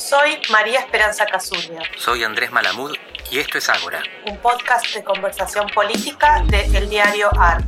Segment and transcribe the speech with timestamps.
[0.00, 1.82] Soy María Esperanza Casuria.
[1.98, 2.92] Soy Andrés Malamud
[3.30, 4.02] y esto es Ágora.
[4.26, 7.62] Un podcast de conversación política de El Diario AR.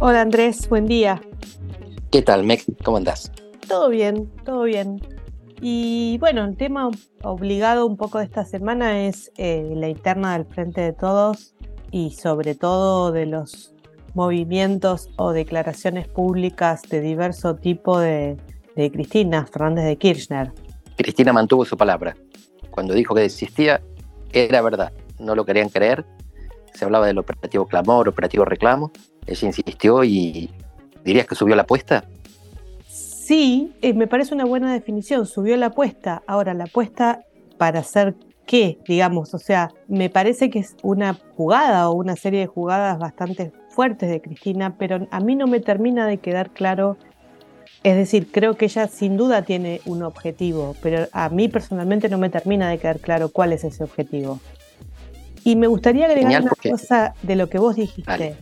[0.00, 1.18] Hola Andrés, buen día.
[2.12, 2.66] ¿Qué tal, Mex?
[2.84, 3.32] ¿Cómo andás?
[3.66, 5.00] Todo bien, todo bien.
[5.62, 6.90] Y bueno, el tema
[7.22, 11.54] obligado un poco de esta semana es eh, la interna del Frente de Todos
[11.90, 13.72] y sobre todo de los
[14.12, 18.36] movimientos o declaraciones públicas de diverso tipo de,
[18.76, 20.52] de Cristina Fernández de Kirchner.
[20.98, 22.16] Cristina mantuvo su palabra.
[22.70, 23.80] Cuando dijo que desistía,
[24.32, 24.92] era verdad.
[25.18, 26.04] No lo querían creer.
[26.74, 28.90] Se hablaba del operativo clamor, operativo reclamo.
[29.26, 30.50] Ella insistió y
[31.04, 32.04] dirías que subió la apuesta.
[32.88, 35.24] Sí, eh, me parece una buena definición.
[35.24, 36.22] Subió la apuesta.
[36.26, 37.20] Ahora, la apuesta
[37.58, 39.34] para hacer qué, digamos.
[39.34, 44.10] O sea, me parece que es una jugada o una serie de jugadas bastante fuertes
[44.10, 46.96] de Cristina, pero a mí no me termina de quedar claro
[47.82, 52.18] es decir, creo que ella sin duda tiene un objetivo, pero a mí personalmente no
[52.18, 54.40] me termina de quedar claro cuál es ese objetivo.
[55.44, 58.36] Y me gustaría agregar una cosa de lo que vos dijiste.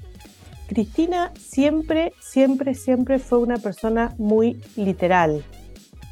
[0.66, 5.44] Cristina siempre, siempre, siempre fue una persona muy literal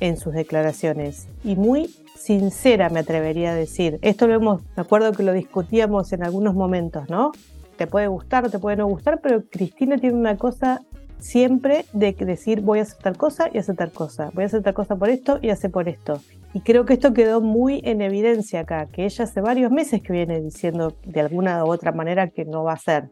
[0.01, 3.99] en sus declaraciones y muy sincera, me atrevería a decir.
[4.03, 7.33] Esto lo hemos, me acuerdo que lo discutíamos en algunos momentos, ¿no?
[7.77, 10.83] Te puede gustar, te puede no gustar, pero Cristina tiene una cosa
[11.25, 14.63] siempre de decir voy a hacer tal cosa y hacer tal cosa, voy a hacer
[14.63, 16.21] tal cosa por esto y hacer por esto.
[16.53, 20.13] Y creo que esto quedó muy en evidencia acá, que ella hace varios meses que
[20.13, 23.09] viene diciendo de alguna u otra manera que no va a ser.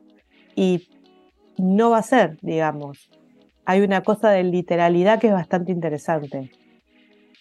[0.55, 0.89] Y
[1.57, 3.11] no va a ser, digamos.
[3.65, 6.53] Hay una cosa de literalidad que es bastante interesante.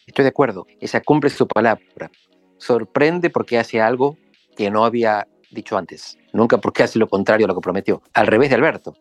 [0.07, 2.09] Estoy de acuerdo, ella cumple su palabra.
[2.57, 4.17] Sorprende porque hace algo
[4.55, 6.17] que no había dicho antes.
[6.31, 8.01] Nunca porque hace lo contrario a lo que prometió.
[8.13, 8.95] Al revés de Alberto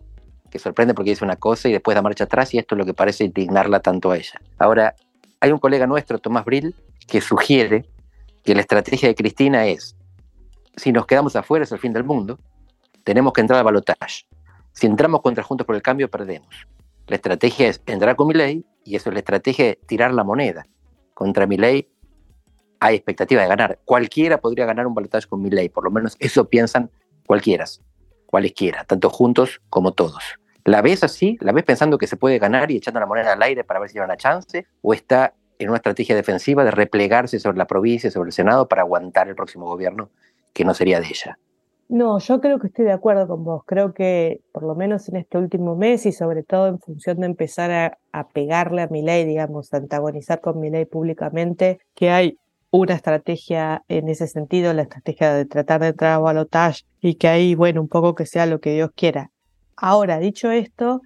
[0.50, 2.84] que sorprende porque dice una cosa y después da marcha atrás y esto es lo
[2.84, 4.40] que parece indignarla tanto a ella.
[4.58, 4.94] Ahora,
[5.40, 6.74] hay un colega nuestro, Tomás Brill,
[7.06, 7.86] que sugiere
[8.44, 9.96] que la estrategia de Cristina es,
[10.76, 12.38] si nos quedamos afuera es el fin del mundo,
[13.04, 14.26] tenemos que entrar al balotaje.
[14.72, 16.66] Si entramos contra Juntos por el Cambio, perdemos.
[17.06, 20.24] La estrategia es entrar con mi ley y eso es la estrategia de tirar la
[20.24, 20.66] moneda.
[21.14, 21.88] Contra mi ley
[22.78, 23.78] hay expectativa de ganar.
[23.84, 26.90] Cualquiera podría ganar un balotaje con mi ley, por lo menos eso piensan
[27.26, 27.64] cualquiera,
[28.30, 30.22] cualesquiera, tanto juntos como todos.
[30.64, 31.36] ¿La ves así?
[31.40, 33.90] ¿La ves pensando que se puede ganar y echando la moneda al aire para ver
[33.90, 34.66] si hay una chance?
[34.82, 38.82] ¿O está en una estrategia defensiva de replegarse sobre la provincia, sobre el Senado, para
[38.82, 40.10] aguantar el próximo gobierno
[40.52, 41.38] que no sería de ella?
[41.88, 43.64] No, yo creo que estoy de acuerdo con vos.
[43.66, 47.26] Creo que por lo menos en este último mes y sobre todo en función de
[47.26, 52.38] empezar a, pegarle a mi ley, digamos, antagonizar con mi ley públicamente, que hay
[52.70, 57.28] una estrategia en ese sentido, la estrategia de tratar de entrar a balotage y que
[57.28, 59.30] ahí, bueno, un poco que sea lo que Dios quiera.
[59.76, 61.02] Ahora, dicho esto,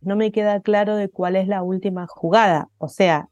[0.00, 3.28] no me queda claro de cuál es la última jugada, o sea,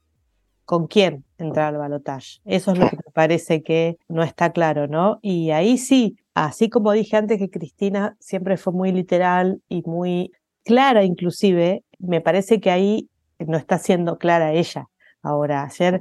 [0.65, 2.41] con quién entrar al balotaje.
[2.45, 5.19] Eso es lo que me parece que no está claro, ¿no?
[5.23, 10.33] Y ahí sí, así como dije antes que Cristina siempre fue muy literal y muy
[10.65, 13.09] clara inclusive, me parece que ahí
[13.39, 14.89] no está siendo clara ella.
[15.23, 16.01] Ahora, ayer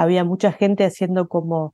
[0.00, 1.72] había mucha gente haciendo como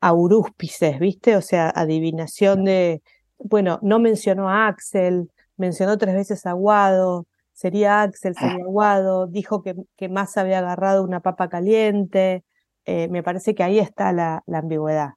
[0.00, 1.36] aurúspices, ¿viste?
[1.36, 3.02] O sea, adivinación de,
[3.38, 9.62] bueno, no mencionó a Axel, mencionó tres veces a Guado, sería Axel, sería Guado, dijo
[9.62, 12.44] que, que más había agarrado una papa caliente.
[12.84, 15.14] Eh, me parece que ahí está la, la ambigüedad.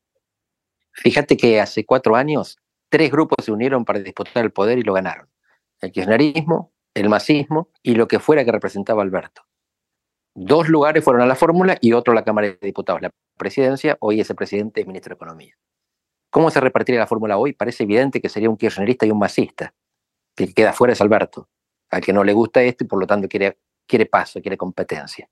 [0.93, 2.57] Fíjate que hace cuatro años
[2.89, 5.27] tres grupos se unieron para disputar el poder y lo ganaron.
[5.81, 9.43] El kirchnerismo, el masismo y lo que fuera que representaba Alberto.
[10.39, 13.01] Dos lugares fueron a la fórmula y otro a la Cámara de Diputados.
[13.01, 13.09] La
[13.39, 15.57] presidencia, hoy es el presidente y ministro de Economía.
[16.29, 17.53] ¿Cómo se repartiría la fórmula hoy?
[17.53, 19.73] Parece evidente que sería un kirchnerista y un masista
[20.35, 21.49] que queda fuera es Alberto,
[21.89, 25.27] al que no le gusta esto y por lo tanto quiere, quiere paso, quiere competencia.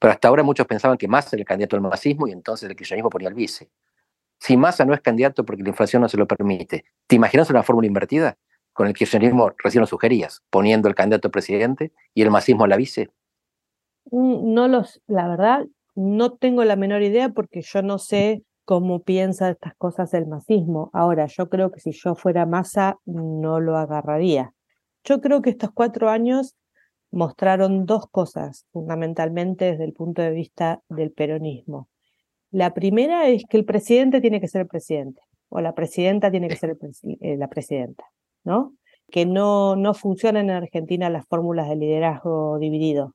[0.00, 2.74] Pero hasta ahora muchos pensaban que Massa era el candidato al masismo y entonces el
[2.74, 3.70] kirchnerismo ponía el vice.
[4.40, 7.62] Si Massa no es candidato porque la inflación no se lo permite, ¿te imaginas una
[7.62, 8.36] fórmula invertida?
[8.72, 12.76] Con el kirchnerismo recién lo sugerías, poniendo el candidato presidente y el masismo a la
[12.76, 13.10] vice.
[14.06, 19.02] Mm, no los, la verdad, no tengo la menor idea porque yo no sé cómo
[19.02, 20.90] piensa estas cosas el masismo.
[20.92, 24.54] Ahora, yo creo que si yo fuera masa, no lo agarraría.
[25.04, 26.56] Yo creo que estos cuatro años
[27.10, 31.88] mostraron dos cosas, fundamentalmente desde el punto de vista del peronismo.
[32.52, 36.48] La primera es que el presidente tiene que ser el presidente, o la presidenta tiene
[36.48, 36.76] que ser
[37.20, 38.04] eh, la presidenta,
[38.44, 38.74] ¿no?
[39.10, 43.14] Que no, no funcionan en Argentina las fórmulas de liderazgo dividido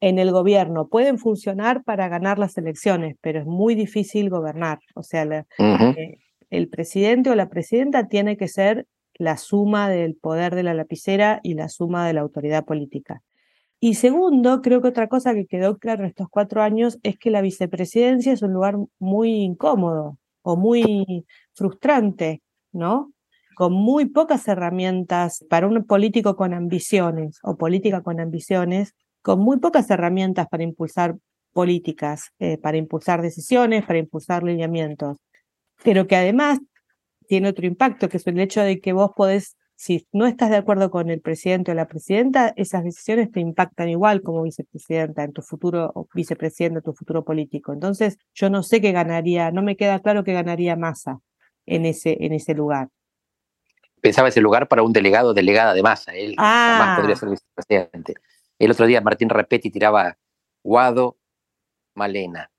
[0.00, 4.80] en el gobierno pueden funcionar para ganar las elecciones, pero es muy difícil gobernar.
[4.94, 6.18] O sea, eh,
[6.50, 11.40] el presidente o la presidenta tiene que ser la suma del poder de la lapicera
[11.42, 13.22] y la suma de la autoridad política.
[13.78, 17.30] Y segundo, creo que otra cosa que quedó claro en estos cuatro años es que
[17.30, 22.42] la vicepresidencia es un lugar muy incómodo o muy frustrante,
[22.72, 23.12] ¿no?
[23.56, 29.58] Con muy pocas herramientas para un político con ambiciones o política con ambiciones, con muy
[29.58, 31.16] pocas herramientas para impulsar
[31.52, 35.18] políticas, eh, para impulsar decisiones, para impulsar lineamientos,
[35.82, 36.58] pero que además
[37.26, 40.56] tiene otro impacto, que es el hecho de que vos podés si no estás de
[40.56, 45.32] acuerdo con el presidente o la presidenta, esas decisiones te impactan igual como vicepresidenta en
[45.32, 47.72] tu futuro o vicepresidente, tu futuro político.
[47.72, 51.20] Entonces, yo no sé qué ganaría, no me queda claro qué ganaría Massa
[51.64, 52.88] en ese, en ese lugar.
[54.02, 56.12] Pensaba ese lugar para un delegado delegada de Massa.
[56.12, 56.96] Él ah.
[56.98, 58.16] podría ser vicepresidente.
[58.60, 60.18] El otro día Martín Rapetti tiraba
[60.62, 61.16] Guado,
[61.94, 62.52] Malena.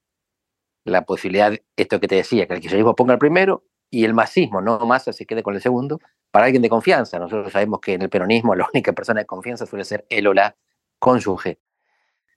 [0.84, 4.62] La posibilidad, esto que te decía, que el kirchnerismo ponga el primero y el masismo,
[4.62, 6.00] no Massa se quede con el segundo,
[6.32, 7.20] para alguien de confianza.
[7.20, 10.34] Nosotros sabemos que en el peronismo la única persona de confianza suele ser él o
[10.34, 10.56] la
[10.98, 11.60] cónyuge.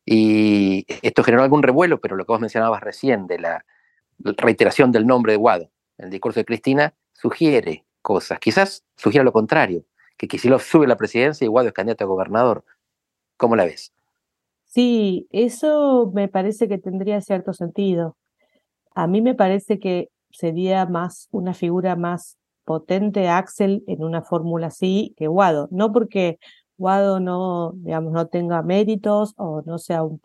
[0.04, 3.64] Y esto generó algún revuelo, pero lo que vos mencionabas recién de la
[4.18, 8.38] reiteración del nombre de Guado, el discurso de Cristina, sugiere cosas.
[8.40, 9.86] Quizás sugiera lo contrario,
[10.18, 12.62] que Kicillof sube a la presidencia y Guado es candidato a gobernador.
[13.36, 13.92] ¿Cómo la ves?
[14.64, 18.16] Sí, eso me parece que tendría cierto sentido.
[18.94, 24.68] A mí me parece que sería más una figura más potente Axel en una fórmula
[24.68, 25.68] así que Guado.
[25.70, 26.38] No porque
[26.76, 30.20] Guado no, digamos, no tenga méritos o no sea un,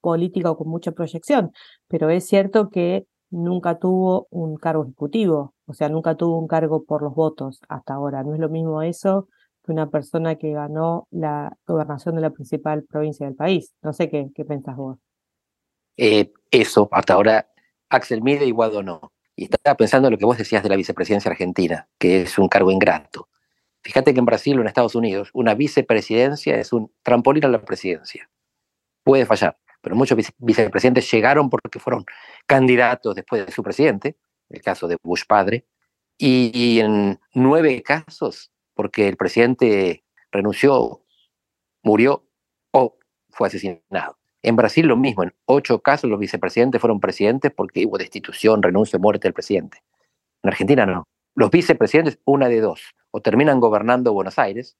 [0.00, 1.52] político con mucha proyección,
[1.88, 6.84] pero es cierto que nunca tuvo un cargo ejecutivo, o sea, nunca tuvo un cargo
[6.84, 8.22] por los votos hasta ahora.
[8.24, 9.28] No es lo mismo eso
[9.64, 13.74] que una persona que ganó la gobernación de la principal provincia del país.
[13.82, 14.98] No sé qué, qué pensás vos.
[15.96, 17.50] Eh, eso, hasta ahora
[17.90, 19.12] Axel mide y Guado no.
[19.36, 22.48] Y estaba pensando en lo que vos decías de la vicepresidencia argentina, que es un
[22.48, 23.28] cargo ingrato.
[23.82, 27.62] Fíjate que en Brasil o en Estados Unidos una vicepresidencia es un trampolín a la
[27.62, 28.30] presidencia.
[29.02, 32.04] Puede fallar, pero muchos vicepresidentes llegaron porque fueron
[32.46, 34.16] candidatos después de su presidente,
[34.50, 35.66] el caso de Bush padre,
[36.18, 41.02] y en nueve casos porque el presidente renunció,
[41.82, 42.24] murió
[42.70, 42.96] o
[43.28, 44.16] fue asesinado.
[44.40, 48.98] En Brasil lo mismo, en ocho casos los vicepresidentes fueron presidentes porque hubo destitución, renuncia,
[48.98, 49.82] muerte del presidente.
[50.42, 51.04] En Argentina no.
[51.34, 52.80] Los vicepresidentes, una de dos,
[53.10, 54.78] o terminan gobernando Buenos Aires,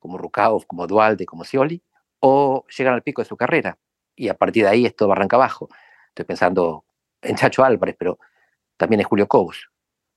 [0.00, 1.80] como Rucauf, como Dualde, como Scioli,
[2.18, 3.78] o llegan al pico de su carrera
[4.16, 5.68] y a partir de ahí esto arranca abajo.
[6.08, 6.84] Estoy pensando
[7.22, 8.18] en Chacho Álvarez, pero
[8.76, 9.70] también en Julio Cobos,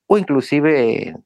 [0.08, 1.22] o inclusive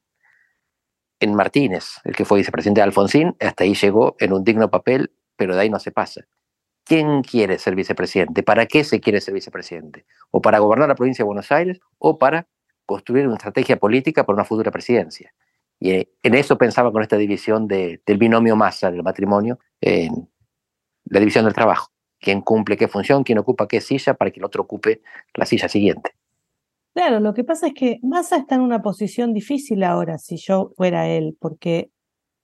[1.20, 5.12] en Martínez, el que fue vicepresidente de Alfonsín, hasta ahí llegó en un digno papel,
[5.36, 6.22] pero de ahí no se pasa.
[6.84, 8.42] ¿Quién quiere ser vicepresidente?
[8.42, 10.06] ¿Para qué se quiere ser vicepresidente?
[10.30, 12.46] ¿O para gobernar la provincia de Buenos Aires o para
[12.84, 15.34] construir una estrategia política para una futura presidencia?
[15.80, 20.28] Y eh, en eso pensaba con esta división del binomio masa del matrimonio, en
[21.06, 21.90] la división del trabajo.
[22.20, 23.24] ¿Quién cumple qué función?
[23.24, 25.02] ¿Quién ocupa qué silla para que el otro ocupe
[25.34, 26.12] la silla siguiente?
[26.96, 30.72] Claro, lo que pasa es que Massa está en una posición difícil ahora, si yo
[30.78, 31.90] fuera él, porque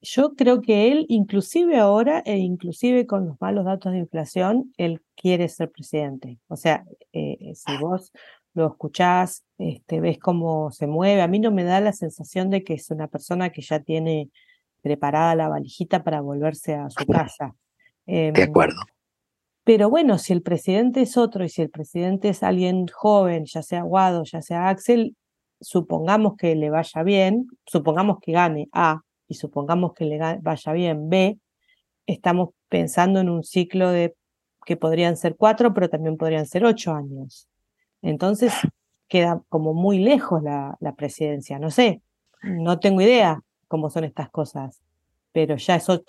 [0.03, 5.01] yo creo que él, inclusive ahora, e inclusive con los malos datos de inflación, él
[5.17, 6.39] quiere ser presidente.
[6.49, 6.85] O sea,
[7.15, 8.13] eh, eh, si vos
[8.53, 12.63] lo escuchás, este, ves cómo se mueve, a mí no me da la sensación de
[12.63, 14.29] que es una persona que ya tiene
[14.83, 17.55] preparada la valijita para volverse a su casa.
[18.05, 18.83] de em, acuerdo.
[19.65, 23.63] Pero bueno, si el presidente es otro y si el presidente es alguien joven, ya
[23.63, 25.17] sea Guado, ya sea Axel,
[25.61, 31.09] supongamos que le vaya bien, supongamos que gane A, y supongamos que le vaya bien
[31.09, 31.39] B,
[32.07, 34.15] estamos pensando en un ciclo de
[34.67, 37.49] que podrían ser cuatro, pero también podrían ser ocho años.
[38.03, 38.53] Entonces
[39.09, 41.59] queda como muy lejos la, presidencia.
[41.59, 42.03] No sé,
[42.43, 44.83] no tengo idea cómo son estas cosas,
[45.33, 46.03] pero ya son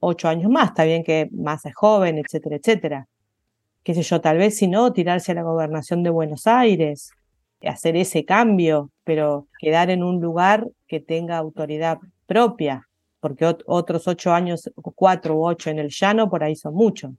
[0.00, 0.68] ocho años más.
[0.68, 3.08] Está bien que más es joven, etcétera, etcétera.
[3.82, 7.12] Qué sé yo, tal vez si no, tirarse a la gobernación de Buenos Aires,
[7.62, 12.88] hacer ese cambio, pero quedar en un lugar que tenga autoridad propia,
[13.20, 17.12] porque otros ocho años, cuatro u ocho en el llano, por ahí son muchos.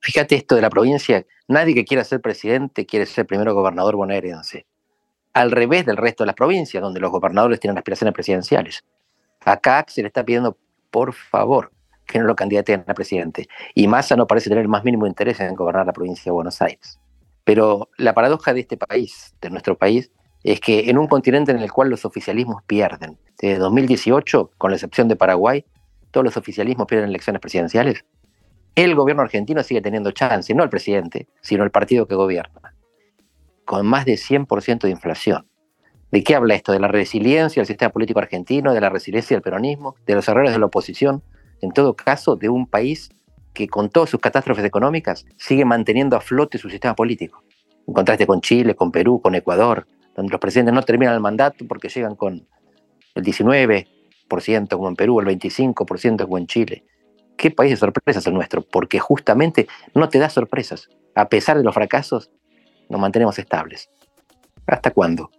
[0.00, 4.66] Fíjate esto de la provincia, nadie que quiera ser presidente quiere ser primero gobernador bonaerense.
[5.32, 8.84] Al revés del resto de las provincias, donde los gobernadores tienen aspiraciones presidenciales.
[9.44, 10.56] Acá se le está pidiendo,
[10.90, 11.72] por favor,
[12.06, 13.48] que no lo candidaten a presidente.
[13.74, 16.60] Y Massa no parece tener el más mínimo interés en gobernar la provincia de Buenos
[16.62, 16.98] Aires.
[17.44, 20.10] Pero la paradoja de este país, de nuestro país,
[20.42, 24.76] es que en un continente en el cual los oficialismos pierden, desde 2018, con la
[24.76, 25.64] excepción de Paraguay,
[26.10, 28.04] todos los oficialismos pierden elecciones presidenciales,
[28.74, 32.74] el gobierno argentino sigue teniendo chance, no el presidente, sino el partido que gobierna,
[33.64, 35.46] con más de 100% de inflación.
[36.14, 36.70] ¿De qué habla esto?
[36.70, 40.52] ¿De la resiliencia del sistema político argentino, de la resiliencia del peronismo, de los errores
[40.52, 41.24] de la oposición?
[41.60, 43.10] En todo caso, de un país
[43.52, 47.42] que con todas sus catástrofes económicas sigue manteniendo a flote su sistema político.
[47.88, 51.64] En contraste con Chile, con Perú, con Ecuador, donde los presidentes no terminan el mandato
[51.66, 52.46] porque llegan con
[53.16, 56.84] el 19% como en Perú, el 25% como en Chile.
[57.36, 58.62] ¿Qué país de sorpresas es el nuestro?
[58.62, 59.66] Porque justamente
[59.96, 60.88] no te da sorpresas.
[61.16, 62.30] A pesar de los fracasos,
[62.88, 63.90] nos mantenemos estables.
[64.64, 65.32] ¿Hasta cuándo?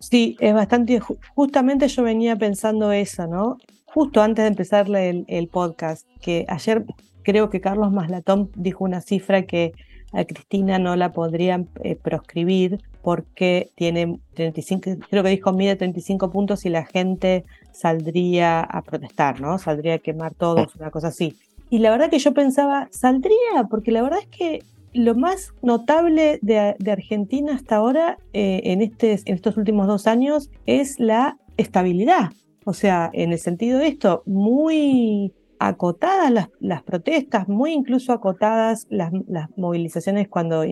[0.00, 0.98] Sí, es bastante.
[1.34, 3.58] Justamente yo venía pensando eso, ¿no?
[3.84, 6.84] Justo antes de empezar el, el podcast, que ayer
[7.22, 9.72] creo que Carlos Maslatón dijo una cifra que
[10.12, 16.30] a Cristina no la podrían eh, proscribir porque tiene 35, creo que dijo mide 35
[16.30, 19.58] puntos y la gente saldría a protestar, ¿no?
[19.58, 21.36] Saldría a quemar todos, una cosa así.
[21.70, 26.38] Y la verdad que yo pensaba, saldría, porque la verdad es que lo más notable
[26.42, 32.30] de, Argentina hasta ahora, eh, este, en estos últimos dos años, es la estabilidad.
[32.64, 39.12] O sea, en el sentido de esto, muy acotadas las, protestas, muy incluso acotadas las,
[39.56, 40.64] movilizaciones cuando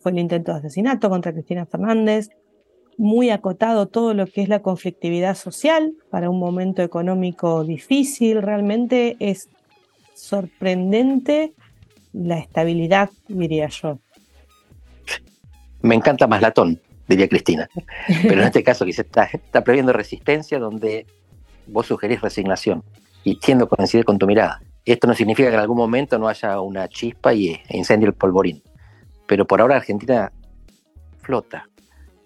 [0.00, 2.30] fue el intento de asesinato contra Cristina Fernández,
[2.96, 8.42] muy acotado todo lo que es la conflictividad social para un momento económico difícil.
[8.42, 9.48] Realmente es
[10.14, 11.54] sorprendente
[12.14, 13.98] la estabilidad, diría yo.
[15.82, 17.68] Me encanta más latón, diría Cristina.
[18.22, 21.06] Pero en este caso se está, está previendo resistencia donde
[21.66, 22.82] vos sugerís resignación
[23.24, 24.62] y tiendo a coincidir con tu mirada.
[24.84, 28.14] Esto no significa que en algún momento no haya una chispa y e incendie el
[28.14, 28.62] polvorín.
[29.26, 30.30] Pero por ahora Argentina
[31.22, 31.68] flota,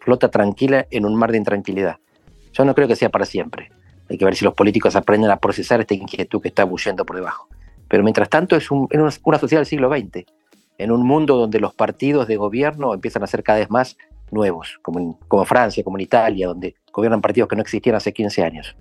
[0.01, 1.99] flota tranquila en un mar de intranquilidad.
[2.53, 3.71] Yo no creo que sea para siempre.
[4.11, 7.17] Hay que ver si los políticos aprenden a procesar esta inquietud que está bullendo por
[7.17, 7.49] debajo.
[7.89, 10.25] Pero mientras tanto es una, sociedad del siglo XX,
[10.79, 13.97] en un mundo donde los partidos de gobierno empiezan a ser cada vez más
[14.31, 18.43] nuevos, como en, Francia, como en Italia, donde gobiernan partidos que no existían hace 15
[18.45, 18.77] años.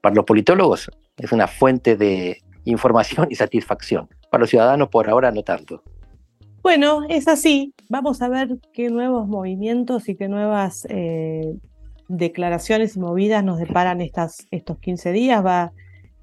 [0.00, 4.08] Para los politólogos es una fuente de información y satisfacción.
[4.30, 5.82] Para los ciudadanos por ahora no tanto.
[6.62, 7.74] Bueno, es así.
[7.88, 11.54] Vamos a ver qué nuevos movimientos y qué nuevas eh,
[12.08, 15.42] declaraciones y movidas nos deparan estos 15 días.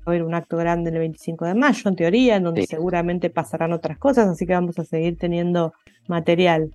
[0.10, 3.98] Haber un acto grande el 25 de mayo, en teoría, en donde seguramente pasarán otras
[3.98, 5.74] cosas, así que vamos a seguir teniendo
[6.08, 6.72] material.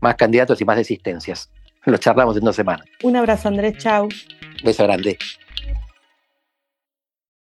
[0.00, 1.50] Más candidatos y más desistencias.
[1.84, 2.86] Lo charlamos en dos semanas.
[3.02, 3.78] Un abrazo, Andrés.
[3.78, 4.08] Chau.
[4.64, 5.18] Beso grande.